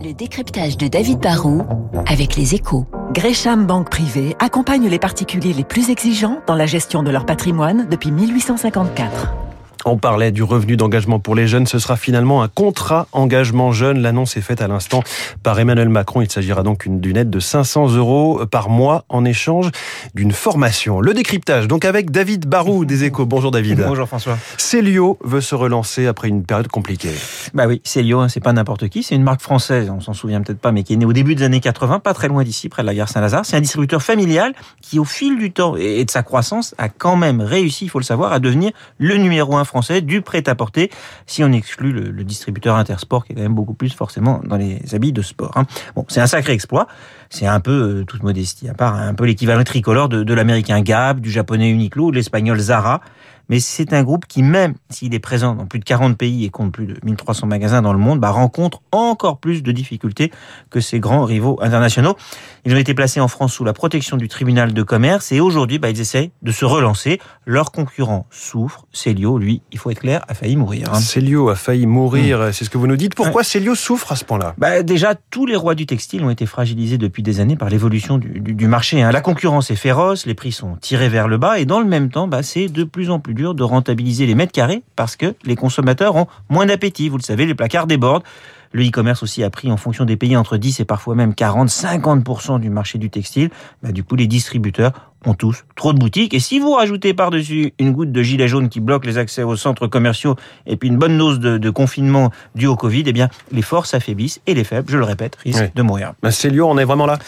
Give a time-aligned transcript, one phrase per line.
[0.00, 1.62] Le décryptage de David Barrault
[2.06, 2.86] avec les échos.
[3.12, 7.88] Gresham Banque Privée accompagne les particuliers les plus exigeants dans la gestion de leur patrimoine
[7.88, 9.41] depuis 1854.
[9.84, 11.66] On parlait du revenu d'engagement pour les jeunes.
[11.66, 14.00] Ce sera finalement un contrat engagement jeune.
[14.00, 15.02] L'annonce est faite à l'instant
[15.42, 16.20] par Emmanuel Macron.
[16.20, 19.70] Il s'agira donc d'une aide de 500 euros par mois en échange
[20.14, 21.00] d'une formation.
[21.00, 23.26] Le décryptage, donc avec David Barou des Échos.
[23.26, 23.84] Bonjour David.
[23.86, 24.38] Bonjour François.
[24.56, 27.12] Célio veut se relancer après une période compliquée.
[27.54, 29.02] Bah oui, Célio, hein, c'est pas n'importe qui.
[29.02, 31.34] C'est une marque française, on s'en souvient peut-être pas, mais qui est née au début
[31.34, 33.44] des années 80, pas très loin d'ici, près de la gare Saint-Lazare.
[33.44, 37.16] C'est un distributeur familial qui, au fil du temps et de sa croissance, a quand
[37.16, 40.90] même réussi, il faut le savoir, à devenir le numéro un français du prêt-à-porter,
[41.26, 44.94] si on exclut le, distributeur Intersport, qui est quand même beaucoup plus forcément dans les
[44.94, 45.52] habits de sport.
[45.56, 45.64] Hein.
[45.96, 46.86] Bon, c'est un sacré exploit.
[47.30, 50.82] C'est un peu, euh, toute modestie à part, un peu l'équivalent tricolore de, de l'américain
[50.82, 53.00] Gap, du japonais Uniqlo, de l'espagnol Zara
[53.48, 56.50] mais c'est un groupe qui, même s'il est présent dans plus de 40 pays et
[56.50, 60.30] compte plus de 1300 magasins dans le monde, bah, rencontre encore plus de difficultés
[60.70, 62.16] que ses grands rivaux internationaux.
[62.64, 65.78] Ils ont été placés en France sous la protection du tribunal de commerce et aujourd'hui,
[65.78, 67.20] bah, ils essayent de se relancer.
[67.44, 68.86] Leurs concurrents souffrent.
[68.92, 70.88] Célio, lui, il faut être clair, a failli mourir.
[70.92, 71.00] Hein.
[71.00, 72.52] Célio a failli mourir, mmh.
[72.52, 73.14] c'est ce que vous nous dites.
[73.14, 73.44] Pourquoi.
[73.44, 74.54] Célio souffre à ce point-là?
[74.58, 78.18] Bah, Déjà, tous les rois du textile ont été fragilisés depuis des années par l'évolution
[78.18, 79.02] du, du, du, marché.
[79.02, 79.12] Hein.
[79.12, 82.10] La concurrence est féroce, les prix sont tirés vers le bas et dans le même
[82.10, 85.34] temps, bah, c'est de plus en plus dur de rentabiliser les mètres carrés parce que
[85.44, 87.08] les consommateurs ont moins d'appétit.
[87.08, 88.24] Vous le savez, les placards débordent.
[88.72, 91.68] Le e-commerce aussi a pris en fonction des pays entre 10 et parfois même 40,
[91.68, 93.50] 50% du marché du textile.
[93.82, 96.34] Bah, du coup, les distributeurs ont tous trop de boutiques.
[96.34, 99.56] Et si vous rajoutez par-dessus une goutte de gilet jaune qui bloque les accès aux
[99.56, 103.28] centres commerciaux et puis une bonne dose de, de confinement dû au Covid, eh bien,
[103.50, 105.70] les forces s'affaiblissent et les faibles, je le répète, risquent oui.
[105.74, 106.12] de mourir.
[106.22, 107.18] Bah, c'est Lyon, on est vraiment là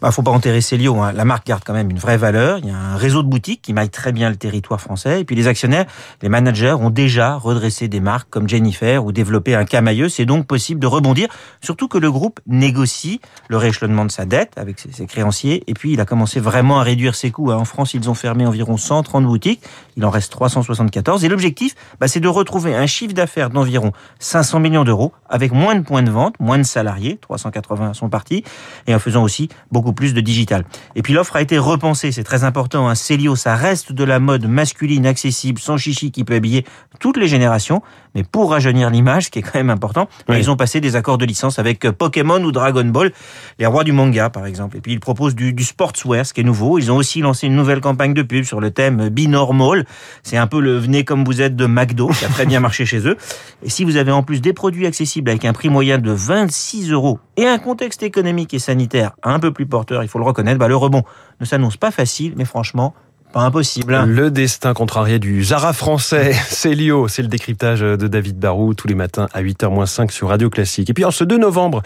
[0.00, 0.96] bah, faut pas enterrer Célio.
[1.00, 1.12] Hein.
[1.12, 2.58] La marque garde quand même une vraie valeur.
[2.58, 5.20] Il y a un réseau de boutiques qui maille très bien le territoire français.
[5.20, 5.86] Et puis les actionnaires,
[6.22, 10.08] les managers ont déjà redressé des marques comme Jennifer ou développé un camailleux.
[10.08, 11.28] C'est donc possible de rebondir.
[11.60, 15.64] Surtout que le groupe négocie le rééchelonnement de sa dette avec ses, ses créanciers.
[15.66, 17.50] Et puis il a commencé vraiment à réduire ses coûts.
[17.50, 17.56] Hein.
[17.56, 19.62] En France, ils ont fermé environ 130 boutiques.
[19.96, 21.24] Il en reste 374.
[21.24, 25.74] Et l'objectif, bah, c'est de retrouver un chiffre d'affaires d'environ 500 millions d'euros avec moins
[25.74, 27.18] de points de vente, moins de salariés.
[27.20, 28.44] 380 sont partis.
[28.86, 30.64] Et en faisant aussi beaucoup plus de digital.
[30.94, 32.88] Et puis l'offre a été repensée, c'est très important.
[32.88, 32.94] Un hein.
[32.94, 36.64] Célio, ça reste de la mode masculine accessible, sans chichi, qui peut habiller
[37.00, 37.82] toutes les générations.
[38.14, 40.36] Mais pour rajeunir l'image, ce qui est quand même important, oui.
[40.38, 43.12] ils ont passé des accords de licence avec Pokémon ou Dragon Ball,
[43.58, 44.76] les rois du manga par exemple.
[44.76, 46.78] Et puis ils proposent du, du sportswear, ce qui est nouveau.
[46.78, 49.84] Ils ont aussi lancé une nouvelle campagne de pub sur le thème Binormal.
[50.22, 52.86] C'est un peu le venez comme vous êtes de McDo, qui a très bien marché
[52.86, 53.16] chez eux.
[53.62, 56.90] Et si vous avez en plus des produits accessibles avec un prix moyen de 26
[56.90, 60.58] euros et un contexte économique et sanitaire un peu plus porteur, il faut le reconnaître,
[60.58, 61.02] bah le rebond
[61.40, 62.94] ne s'annonce pas facile, mais franchement,
[63.32, 63.94] pas impossible.
[63.94, 64.06] Hein.
[64.06, 68.94] Le destin contrarié du Zara français, Célio, c'est le décryptage de David Barou tous les
[68.94, 70.90] matins à 8h-5 sur Radio Classique.
[70.90, 71.82] Et puis en ce 2 novembre,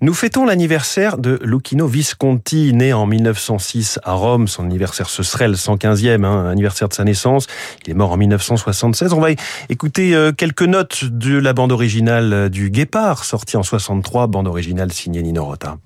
[0.00, 4.48] nous fêtons l'anniversaire de Lucchino Visconti, né en 1906 à Rome.
[4.48, 7.46] Son anniversaire, ce serait le 115e hein, anniversaire de sa naissance.
[7.84, 9.12] Il est mort en 1976.
[9.12, 9.28] On va
[9.68, 15.22] écouter quelques notes de la bande originale du Guépard, sortie en 63, bande originale signée
[15.22, 15.76] Nino Rota.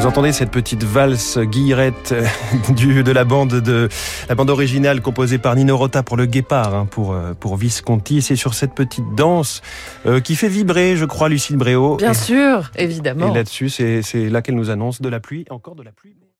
[0.00, 2.14] Vous entendez cette petite valse guillerette
[2.74, 3.90] du, de la bande de
[4.30, 8.22] la bande originale composée par Nino Rota pour le Guépard, hein, pour pour Visconti.
[8.22, 9.60] C'est sur cette petite danse
[10.06, 11.98] euh, qui fait vibrer, je crois, Lucille Bréau.
[11.98, 13.30] Bien et, sûr, évidemment.
[13.30, 16.14] Et là-dessus, c'est là qu'elle nous annonce de la pluie, encore de la pluie.